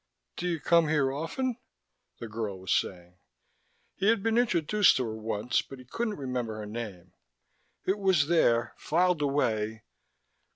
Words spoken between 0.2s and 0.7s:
"Do you